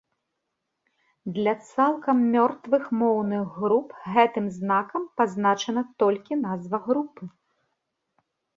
[1.35, 7.23] Для цалкам мёртвых моўных груп гэтым знакам пазначана толькі назва групы.